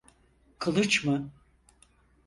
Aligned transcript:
Kılıç 0.59 1.05
mı? 1.05 1.31